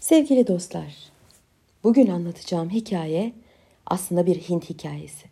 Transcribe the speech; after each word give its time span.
Sevgili 0.00 0.46
dostlar, 0.46 0.94
bugün 1.84 2.06
anlatacağım 2.06 2.70
hikaye 2.70 3.32
aslında 3.86 4.26
bir 4.26 4.36
Hint 4.36 4.70
hikayesi. 4.70 5.26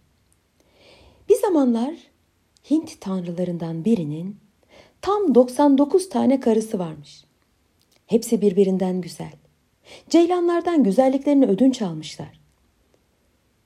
Bir 1.29 1.35
zamanlar 1.35 1.95
Hint 2.71 3.00
tanrılarından 3.00 3.84
birinin 3.84 4.37
tam 5.02 5.34
99 5.34 6.08
tane 6.08 6.40
karısı 6.40 6.79
varmış. 6.79 7.24
Hepsi 8.06 8.40
birbirinden 8.40 9.00
güzel. 9.00 9.32
Ceylanlardan 10.10 10.85
güzelliklerini 10.85 11.46
ödünç 11.46 11.83
almışlar. 11.83 12.40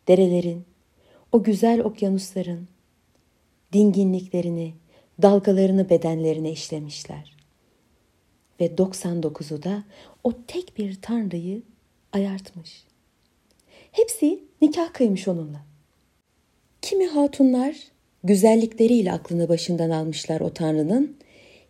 Derelerin, 0.09 0.65
o 1.33 1.43
güzel 1.43 1.81
okyanusların 1.81 2.69
dinginliklerini, 3.73 4.75
dalgalarını 5.23 5.91
bedenlerine 5.91 6.51
işlemişler. 6.53 7.40
Ve 8.61 8.67
99'u 8.67 9.63
da 9.63 9.85
o 10.25 10.33
tek 10.47 10.79
bir 10.79 11.03
tanrıyı 11.03 11.63
ayartmış. 12.13 12.85
Hepsi 13.93 14.45
nikah 14.63 14.93
kıymış 14.93 15.29
onunla. 15.29 15.61
Kimi 16.83 17.07
hatunlar 17.07 17.77
güzellikleriyle 18.25 19.13
aklını 19.13 19.49
başından 19.49 19.91
almışlar 19.91 20.41
o 20.41 20.55
tanrının, 20.55 21.17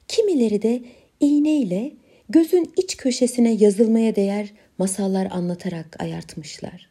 kimileri 0.09 0.63
de 0.63 0.83
iğneyle 1.21 1.93
gözün 2.29 2.73
iç 2.77 2.97
köşesine 2.97 3.53
yazılmaya 3.53 4.17
değer 4.17 4.53
masallar 4.79 5.29
anlatarak 5.31 5.97
ayartmışlar. 6.03 6.91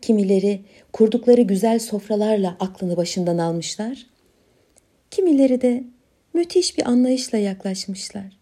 Kimileri 0.00 0.60
kurdukları 0.92 1.42
güzel 1.42 1.78
sofralarla 1.78 2.56
aklını 2.60 2.96
başından 2.96 3.38
almışlar. 3.38 4.06
Kimileri 5.10 5.60
de 5.60 5.84
müthiş 6.34 6.78
bir 6.78 6.88
anlayışla 6.88 7.38
yaklaşmışlar. 7.38 8.41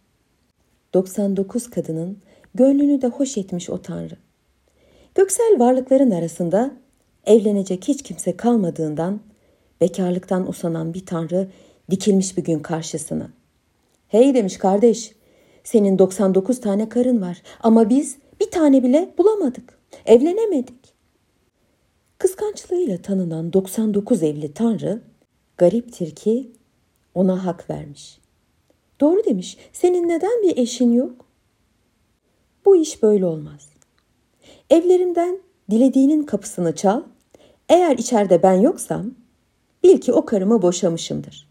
99 0.95 1.71
kadının 1.71 2.19
gönlünü 2.55 3.03
de 3.03 3.07
hoş 3.07 3.39
etmiş 3.39 3.71
o 3.71 3.83
tanrı. 3.83 4.17
Göksel 5.15 5.57
varlıkların 5.59 6.11
arasında 6.11 6.73
evlenecek 7.27 7.89
hiç 7.89 8.03
kimse 8.03 8.37
kalmadığından 8.37 9.21
bekarlıktan 9.81 10.49
usanan 10.49 10.95
bir 10.95 11.07
tanrı 11.07 11.49
dikilmiş 11.91 12.37
bir 12.37 12.45
gün 12.45 12.59
karşısına. 12.59 13.31
Hey 14.09 14.35
demiş 14.35 14.59
kardeş, 14.59 15.13
senin 15.65 15.99
99 15.99 16.61
tane 16.61 16.89
karın 16.89 17.21
var 17.21 17.43
ama 17.61 17.91
biz 17.91 18.17
bir 18.41 18.51
tane 18.51 18.83
bile 18.83 19.15
bulamadık. 19.19 19.79
Evlenemedik. 20.07 20.95
Kıskançlığıyla 22.19 23.03
tanınan 23.03 23.53
99 23.53 24.23
evli 24.23 24.55
tanrı 24.55 25.03
gariptir 25.57 26.15
ki 26.15 26.53
ona 27.15 27.47
hak 27.47 27.71
vermiş. 27.71 28.21
Doğru 29.01 29.25
demiş. 29.25 29.57
Senin 29.73 30.09
neden 30.09 30.43
bir 30.43 30.57
eşin 30.57 30.93
yok? 30.93 31.27
Bu 32.65 32.77
iş 32.77 33.03
böyle 33.03 33.27
olmaz. 33.27 33.69
Evlerimden 34.71 35.39
dilediğinin 35.71 36.23
kapısını 36.23 36.75
çal. 36.75 37.03
Eğer 37.69 37.99
içeride 37.99 38.43
ben 38.43 38.55
yoksam 38.55 39.15
bil 39.83 39.99
ki 39.99 40.13
o 40.13 40.25
karımı 40.25 40.63
boşamışımdır. 40.63 41.49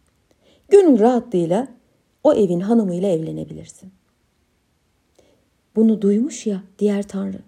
Gönül 0.69 0.99
rahatlığıyla 0.99 1.67
o 2.23 2.33
evin 2.33 2.59
hanımıyla 2.59 3.09
evlenebilirsin. 3.09 3.91
Bunu 5.75 6.01
duymuş 6.01 6.45
ya 6.45 6.63
diğer 6.79 7.07
tanrı. 7.07 7.39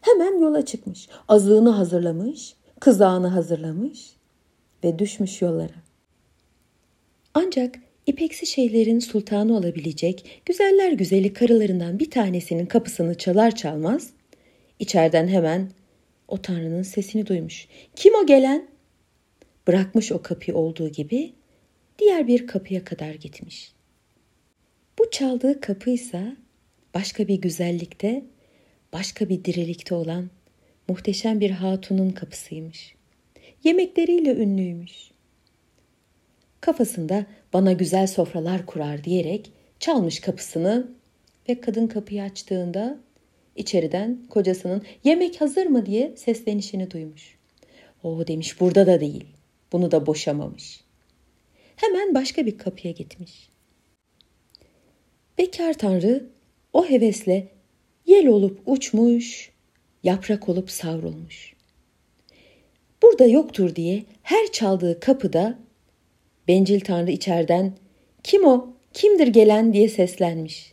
Hemen 0.00 0.38
yola 0.40 0.64
çıkmış. 0.64 1.08
Azığını 1.28 1.70
hazırlamış, 1.70 2.56
kızağını 2.80 3.28
hazırlamış 3.28 4.16
ve 4.84 4.98
düşmüş 4.98 5.42
yollara. 5.42 5.74
Ancak 7.34 7.74
ipeksi 8.06 8.46
şeylerin 8.46 8.98
sultanı 8.98 9.56
olabilecek 9.56 10.42
güzeller 10.44 10.92
güzeli 10.92 11.32
karılarından 11.32 11.98
bir 11.98 12.10
tanesinin 12.10 12.66
kapısını 12.66 13.14
çalar 13.14 13.56
çalmaz 13.56 14.10
içeriden 14.78 15.28
hemen 15.28 15.70
o 16.28 16.42
tanrının 16.42 16.82
sesini 16.82 17.26
duymuş. 17.26 17.68
Kim 17.96 18.14
o 18.14 18.26
gelen? 18.26 18.68
Bırakmış 19.66 20.12
o 20.12 20.22
kapıyı 20.22 20.56
olduğu 20.56 20.88
gibi 20.88 21.32
diğer 21.98 22.26
bir 22.26 22.46
kapıya 22.46 22.84
kadar 22.84 23.14
gitmiş. 23.14 23.72
Bu 24.98 25.10
çaldığı 25.10 25.60
kapıysa 25.60 26.36
başka 26.94 27.28
bir 27.28 27.34
güzellikte 27.34 28.24
başka 28.92 29.28
bir 29.28 29.44
dirilikte 29.44 29.94
olan 29.94 30.30
muhteşem 30.88 31.40
bir 31.40 31.50
hatunun 31.50 32.10
kapısıymış. 32.10 32.94
Yemekleriyle 33.64 34.34
ünlüymüş. 34.36 35.10
Kafasında 36.60 37.26
bana 37.56 37.72
güzel 37.72 38.06
sofralar 38.06 38.66
kurar 38.66 39.04
diyerek 39.04 39.52
çalmış 39.80 40.20
kapısını 40.20 40.88
ve 41.48 41.60
kadın 41.60 41.86
kapıyı 41.86 42.22
açtığında 42.22 42.98
içeriden 43.56 44.26
kocasının 44.30 44.82
yemek 45.04 45.40
hazır 45.40 45.66
mı 45.66 45.86
diye 45.86 46.16
seslenişini 46.16 46.90
duymuş. 46.90 47.38
O 48.02 48.26
demiş 48.26 48.60
burada 48.60 48.86
da 48.86 49.00
değil. 49.00 49.24
Bunu 49.72 49.90
da 49.90 50.06
boşamamış. 50.06 50.80
Hemen 51.76 52.14
başka 52.14 52.46
bir 52.46 52.58
kapıya 52.58 52.92
gitmiş. 52.92 53.48
Bekar 55.38 55.74
Tanrı 55.74 56.26
o 56.72 56.88
hevesle 56.88 57.48
Yel 58.06 58.26
olup 58.26 58.60
uçmuş, 58.66 59.52
yaprak 60.02 60.48
olup 60.48 60.70
savrulmuş. 60.70 61.54
Burada 63.02 63.26
yoktur 63.26 63.76
diye 63.76 64.04
her 64.22 64.52
çaldığı 64.52 65.00
kapıda 65.00 65.65
bencil 66.48 66.80
tanrı 66.80 67.10
içerden 67.10 67.72
kim 68.22 68.44
o, 68.44 68.74
kimdir 68.92 69.26
gelen 69.26 69.72
diye 69.72 69.88
seslenmiş. 69.88 70.72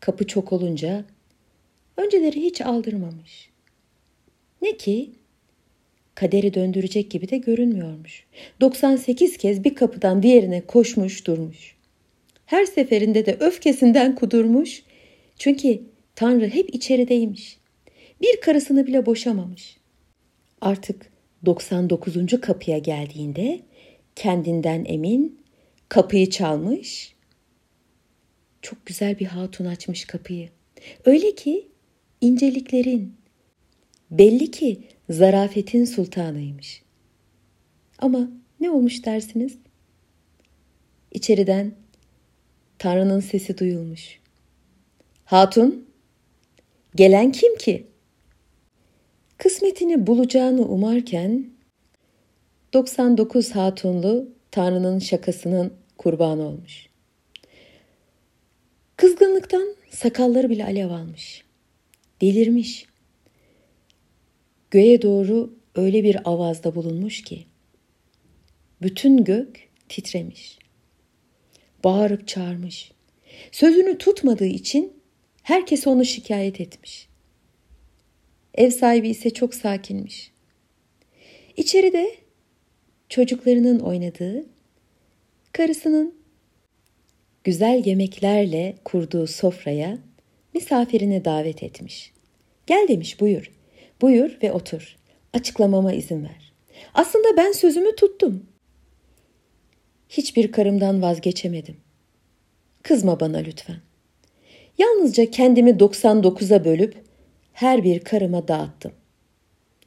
Kapı 0.00 0.26
çok 0.26 0.52
olunca 0.52 1.04
önceleri 1.96 2.42
hiç 2.42 2.60
aldırmamış. 2.60 3.50
Ne 4.62 4.76
ki 4.76 5.10
kaderi 6.14 6.54
döndürecek 6.54 7.10
gibi 7.10 7.28
de 7.28 7.38
görünmüyormuş. 7.38 8.24
98 8.60 9.36
kez 9.36 9.64
bir 9.64 9.74
kapıdan 9.74 10.22
diğerine 10.22 10.60
koşmuş 10.60 11.26
durmuş. 11.26 11.76
Her 12.46 12.64
seferinde 12.64 13.26
de 13.26 13.36
öfkesinden 13.40 14.14
kudurmuş, 14.14 14.82
çünkü 15.36 15.82
Tanrı 16.14 16.48
hep 16.48 16.74
içerideymiş. 16.74 17.58
Bir 18.20 18.40
karısını 18.40 18.86
bile 18.86 19.06
boşamamış. 19.06 19.76
Artık 20.60 21.06
99. 21.46 22.40
kapıya 22.40 22.78
geldiğinde 22.78 23.60
kendinden 24.20 24.84
emin 24.88 25.40
kapıyı 25.88 26.30
çalmış. 26.30 27.14
Çok 28.62 28.86
güzel 28.86 29.18
bir 29.18 29.26
hatun 29.26 29.64
açmış 29.64 30.04
kapıyı. 30.04 30.48
Öyle 31.04 31.34
ki 31.34 31.68
inceliklerin 32.20 33.16
belli 34.10 34.50
ki 34.50 34.82
zarafetin 35.10 35.84
sultanıymış. 35.84 36.82
Ama 37.98 38.30
ne 38.60 38.70
olmuş 38.70 39.04
dersiniz? 39.04 39.58
İçeriden 41.12 41.74
Tanrı'nın 42.78 43.20
sesi 43.20 43.58
duyulmuş. 43.58 44.20
Hatun, 45.24 45.88
gelen 46.94 47.32
kim 47.32 47.56
ki? 47.56 47.86
Kısmetini 49.38 50.06
bulacağını 50.06 50.62
umarken 50.68 51.59
99 52.72 53.50
hatunlu 53.50 54.28
Tanrı'nın 54.50 54.98
şakasının 54.98 55.72
kurbanı 55.98 56.42
olmuş. 56.42 56.86
Kızgınlıktan 58.96 59.74
sakalları 59.90 60.50
bile 60.50 60.64
alev 60.64 60.90
almış. 60.90 61.44
Delirmiş. 62.20 62.86
Göğe 64.70 65.02
doğru 65.02 65.54
öyle 65.74 66.04
bir 66.04 66.30
avazda 66.30 66.74
bulunmuş 66.74 67.22
ki 67.22 67.46
bütün 68.82 69.24
gök 69.24 69.68
titremiş. 69.88 70.58
Bağırıp 71.84 72.28
çağırmış. 72.28 72.92
Sözünü 73.52 73.98
tutmadığı 73.98 74.46
için 74.46 75.00
Herkes 75.50 75.86
onu 75.86 76.04
şikayet 76.04 76.60
etmiş. 76.60 77.08
Ev 78.54 78.70
sahibi 78.70 79.08
ise 79.08 79.30
çok 79.30 79.54
sakinmiş. 79.54 80.30
İçeride 81.56 82.14
çocuklarının 83.10 83.78
oynadığı, 83.78 84.46
karısının 85.52 86.14
güzel 87.44 87.82
yemeklerle 87.84 88.74
kurduğu 88.84 89.26
sofraya 89.26 89.98
misafirini 90.54 91.24
davet 91.24 91.62
etmiş. 91.62 92.12
Gel 92.66 92.88
demiş 92.88 93.20
buyur. 93.20 93.50
Buyur 94.00 94.38
ve 94.42 94.52
otur. 94.52 94.96
Açıklamama 95.32 95.92
izin 95.92 96.24
ver. 96.24 96.52
Aslında 96.94 97.36
ben 97.36 97.52
sözümü 97.52 97.96
tuttum. 97.96 98.46
Hiçbir 100.08 100.52
karımdan 100.52 101.02
vazgeçemedim. 101.02 101.76
Kızma 102.82 103.20
bana 103.20 103.38
lütfen. 103.38 103.76
Yalnızca 104.78 105.30
kendimi 105.30 105.70
99'a 105.70 106.64
bölüp 106.64 106.96
her 107.52 107.84
bir 107.84 108.00
karıma 108.00 108.48
dağıttım. 108.48 108.92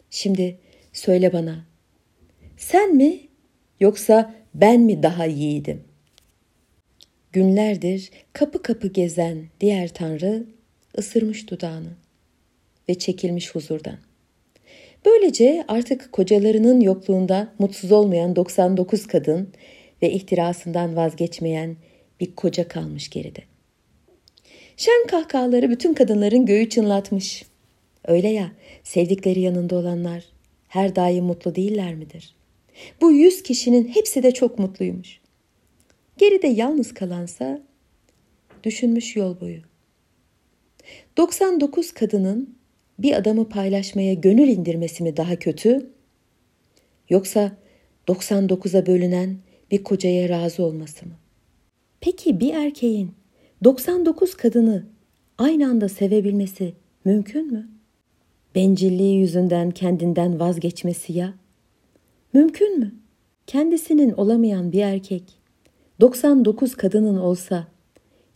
Şimdi 0.09 0.59
söyle 0.93 1.33
bana. 1.33 1.72
Sen 2.57 2.95
mi 2.95 3.19
yoksa 3.79 4.35
ben 4.53 4.81
mi 4.81 5.03
daha 5.03 5.25
yiğidim? 5.25 5.93
günlerdir 7.33 8.11
kapı 8.33 8.61
kapı 8.61 8.87
gezen 8.87 9.45
diğer 9.61 9.93
tanrı 9.93 10.45
ısırmış 10.97 11.49
dudağını 11.49 11.89
ve 12.89 12.95
çekilmiş 12.95 13.55
huzurdan. 13.55 13.97
Böylece 15.05 15.65
artık 15.67 16.11
kocalarının 16.11 16.81
yokluğunda 16.81 17.53
mutsuz 17.59 17.91
olmayan 17.91 18.35
99 18.35 19.07
kadın 19.07 19.53
ve 20.01 20.11
ihtirasından 20.11 20.95
vazgeçmeyen 20.95 21.75
bir 22.19 22.35
koca 22.35 22.67
kalmış 22.67 23.09
geride. 23.09 23.39
Şen 24.77 25.07
kahkahaları 25.07 25.69
bütün 25.69 25.93
kadınların 25.93 26.45
göğü 26.45 26.69
çınlatmış. 26.69 27.45
Öyle 28.07 28.27
ya, 28.27 28.51
sevdikleri 28.83 29.39
yanında 29.39 29.75
olanlar 29.75 30.23
her 30.67 30.95
daim 30.95 31.25
mutlu 31.25 31.55
değiller 31.55 31.95
midir? 31.95 32.35
Bu 33.01 33.11
yüz 33.11 33.43
kişinin 33.43 33.87
hepsi 33.87 34.23
de 34.23 34.31
çok 34.31 34.59
mutluymuş. 34.59 35.19
Geride 36.17 36.47
yalnız 36.47 36.93
kalansa 36.93 37.61
düşünmüş 38.63 39.15
yol 39.15 39.39
boyu. 39.39 39.61
99 41.17 41.91
kadının 41.91 42.55
bir 42.99 43.13
adamı 43.13 43.49
paylaşmaya 43.49 44.13
gönül 44.13 44.47
indirmesi 44.47 45.03
mi 45.03 45.17
daha 45.17 45.35
kötü? 45.35 45.89
Yoksa 47.09 47.51
99'a 48.07 48.85
bölünen 48.85 49.37
bir 49.71 49.83
kocaya 49.83 50.29
razı 50.29 50.63
olması 50.63 51.05
mı? 51.05 51.13
Peki 52.01 52.39
bir 52.39 52.53
erkeğin 52.53 53.11
99 53.63 54.37
kadını 54.37 54.85
aynı 55.37 55.67
anda 55.67 55.89
sevebilmesi 55.89 56.73
mümkün 57.05 57.51
mü? 57.51 57.69
Bencilliği 58.55 59.19
yüzünden 59.19 59.71
kendinden 59.71 60.39
vazgeçmesi 60.39 61.13
ya? 61.13 61.33
Mümkün 62.33 62.79
mü? 62.79 62.95
Kendisinin 63.47 64.11
olamayan 64.11 64.71
bir 64.71 64.81
erkek 64.81 65.23
99 66.01 66.75
kadının 66.75 67.17
olsa 67.17 67.67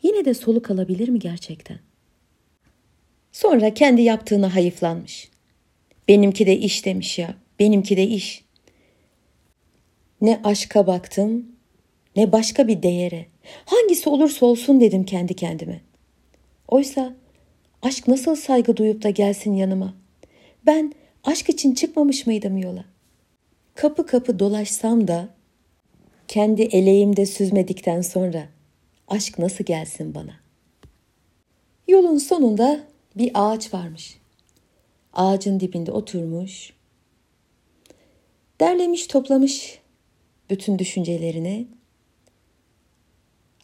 yine 0.04 0.26
de 0.26 0.34
soluk 0.34 0.72
alabilir 0.72 1.10
mi 1.10 1.20
gerçekten? 1.20 1.80
Sonra 3.32 3.74
kendi 3.74 4.02
yaptığına 4.02 4.56
hayıflanmış. 4.56 5.30
Benimki 6.08 6.46
de 6.46 6.58
iş 6.58 6.86
demiş 6.86 7.20
ya, 7.20 7.36
benimki 7.60 7.98
de 7.98 8.04
iş. 8.04 8.44
Ne 10.22 10.40
aşka 10.44 10.88
baktım, 10.88 11.46
ne 12.16 12.32
başka 12.32 12.68
bir 12.68 12.84
değere. 12.84 13.26
Hangisi 13.66 14.10
olursa 14.10 14.46
olsun 14.46 14.80
dedim 14.80 15.04
kendi 15.04 15.34
kendime. 15.34 15.82
Oysa 16.68 17.14
aşk 17.82 18.08
nasıl 18.08 18.36
saygı 18.36 18.78
duyup 18.78 19.04
da 19.04 19.10
gelsin 19.10 19.54
yanıma? 19.54 19.94
Ben 20.66 20.94
aşk 21.24 21.50
için 21.50 21.74
çıkmamış 21.74 22.28
mıydım 22.28 22.58
yola? 22.58 22.97
Kapı 23.78 24.06
kapı 24.06 24.40
dolaşsam 24.40 25.08
da 25.08 25.30
kendi 26.28 26.62
eleğimde 26.62 27.26
süzmedikten 27.26 28.02
sonra 28.02 28.50
aşk 29.08 29.40
nasıl 29.40 29.64
gelsin 29.64 30.16
bana? 30.16 30.34
Yolun 31.88 32.18
sonunda 32.18 32.84
bir 33.16 33.32
ağaç 33.34 33.74
varmış. 33.74 34.18
Ağacın 35.14 35.60
dibinde 35.60 35.92
oturmuş, 35.92 36.74
derlemiş 38.60 39.08
toplamış 39.08 39.80
bütün 40.50 40.80
düşüncelerini, 40.80 41.68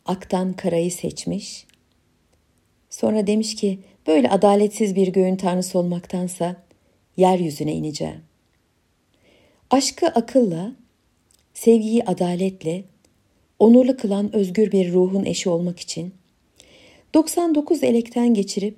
aktan 0.05 0.53
karayı 0.53 0.91
seçmiş. 0.91 1.67
Sonra 2.89 3.27
demiş 3.27 3.55
ki 3.55 3.79
böyle 4.07 4.29
adaletsiz 4.29 4.95
bir 4.95 5.07
göğün 5.07 5.35
tanrısı 5.35 5.79
olmaktansa 5.79 6.55
yeryüzüne 7.17 7.73
ineceğim. 7.73 8.32
Aşkı 9.69 10.07
akılla, 10.07 10.75
sevgiyi 11.53 12.03
adaletle, 12.05 12.83
onurlu 13.59 13.97
kılan 13.97 14.35
özgür 14.35 14.71
bir 14.71 14.93
ruhun 14.93 15.25
eşi 15.25 15.49
olmak 15.49 15.79
için 15.79 16.13
99 17.13 17.83
elekten 17.83 18.33
geçirip 18.33 18.77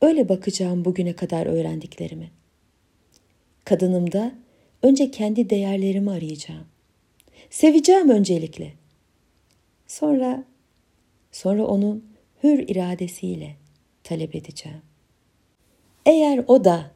öyle 0.00 0.28
bakacağım 0.28 0.84
bugüne 0.84 1.12
kadar 1.12 1.46
öğrendiklerimi. 1.46 2.30
Kadınımda 3.64 4.34
önce 4.82 5.10
kendi 5.10 5.50
değerlerimi 5.50 6.10
arayacağım. 6.10 6.66
Seveceğim 7.50 8.08
öncelikle. 8.08 8.72
Sonra 9.86 10.44
sonra 11.32 11.66
onun 11.66 12.04
hür 12.42 12.68
iradesiyle 12.68 13.56
talep 14.04 14.34
edeceğim. 14.34 14.82
Eğer 16.06 16.44
o 16.46 16.64
da 16.64 16.90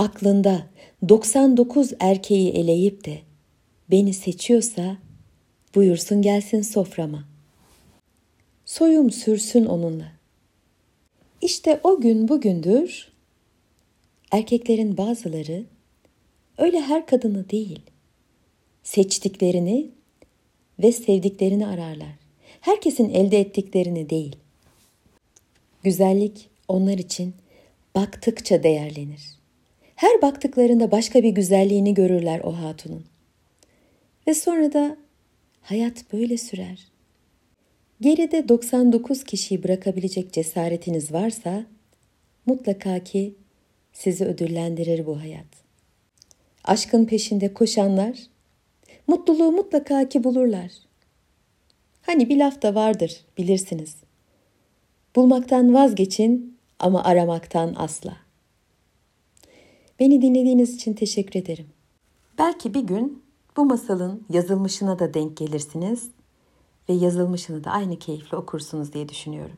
aklında 0.00 0.66
99 1.08 1.92
erkeği 2.00 2.50
eleyip 2.50 3.04
de 3.04 3.18
beni 3.90 4.14
seçiyorsa 4.14 4.96
buyursun 5.74 6.22
gelsin 6.22 6.62
soframa. 6.62 7.24
Soyum 8.64 9.10
sürsün 9.10 9.64
onunla. 9.64 10.12
İşte 11.42 11.80
o 11.84 12.00
gün 12.00 12.28
bugündür 12.28 13.12
erkeklerin 14.30 14.96
bazıları 14.96 15.64
öyle 16.58 16.80
her 16.80 17.06
kadını 17.06 17.50
değil, 17.50 17.80
seçtiklerini 18.82 19.90
ve 20.78 20.92
sevdiklerini 20.92 21.66
ararlar. 21.66 22.18
Herkesin 22.60 23.10
elde 23.10 23.40
ettiklerini 23.40 24.10
değil. 24.10 24.36
Güzellik 25.82 26.48
onlar 26.68 26.98
için 26.98 27.34
baktıkça 27.94 28.62
değerlenir. 28.62 29.39
Her 30.00 30.22
baktıklarında 30.22 30.90
başka 30.90 31.22
bir 31.22 31.28
güzelliğini 31.28 31.94
görürler 31.94 32.40
o 32.44 32.52
hatunun. 32.52 33.04
Ve 34.26 34.34
sonra 34.34 34.72
da 34.72 34.96
hayat 35.62 36.12
böyle 36.12 36.38
sürer. 36.38 36.88
Geride 38.00 38.48
99 38.48 39.24
kişiyi 39.24 39.62
bırakabilecek 39.62 40.32
cesaretiniz 40.32 41.12
varsa 41.12 41.66
mutlaka 42.46 42.98
ki 42.98 43.34
sizi 43.92 44.24
ödüllendirir 44.24 45.06
bu 45.06 45.20
hayat. 45.20 45.46
Aşkın 46.64 47.04
peşinde 47.04 47.54
koşanlar 47.54 48.18
mutluluğu 49.06 49.52
mutlaka 49.52 50.08
ki 50.08 50.24
bulurlar. 50.24 50.70
Hani 52.02 52.28
bir 52.28 52.36
laf 52.36 52.62
da 52.62 52.74
vardır 52.74 53.24
bilirsiniz. 53.38 53.96
Bulmaktan 55.16 55.74
vazgeçin 55.74 56.58
ama 56.78 57.04
aramaktan 57.04 57.74
asla. 57.76 58.29
Beni 60.00 60.22
dinlediğiniz 60.22 60.74
için 60.74 60.94
teşekkür 60.94 61.40
ederim. 61.40 61.66
Belki 62.38 62.74
bir 62.74 62.80
gün 62.80 63.22
bu 63.56 63.64
masalın 63.64 64.26
yazılmışına 64.30 64.98
da 64.98 65.14
denk 65.14 65.36
gelirsiniz 65.36 66.10
ve 66.88 66.92
yazılmışını 66.92 67.64
da 67.64 67.70
aynı 67.70 67.98
keyifle 67.98 68.36
okursunuz 68.36 68.92
diye 68.92 69.08
düşünüyorum. 69.08 69.56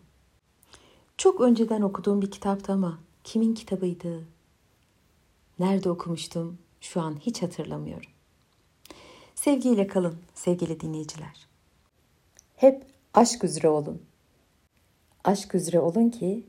Çok 1.17 1.41
önceden 1.41 1.83
okuduğum 1.83 2.23
bir 2.23 2.31
kitaptı 2.31 2.73
ama 2.73 2.99
kimin 3.25 3.55
kitabıydı? 3.55 4.25
Nerede 5.59 5.91
okumuştum? 5.91 6.59
Şu 6.81 7.01
an 7.01 7.17
hiç 7.21 7.43
hatırlamıyorum. 7.43 8.11
Sevgiyle 9.35 9.87
kalın 9.87 10.17
sevgili 10.35 10.81
dinleyiciler. 10.81 11.47
Hep 12.57 12.87
aşk 13.15 13.45
üzere 13.45 13.69
olun. 13.69 14.03
Aşk 15.25 15.55
üzere 15.55 15.81
olun 15.81 16.11
ki 16.11 16.47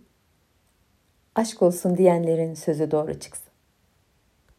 aşk 1.36 1.62
olsun 1.62 1.98
diyenlerin 1.98 2.54
sözü 2.54 2.92
doğru 2.92 3.20
çıksın. 3.20 3.43